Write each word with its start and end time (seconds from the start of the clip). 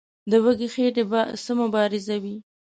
د 0.29 0.31
وږي 0.43 0.67
خېټې 0.73 1.03
به 1.11 1.21
څه 1.43 1.51
مبارزه 1.61 2.15
وي. 2.23 2.35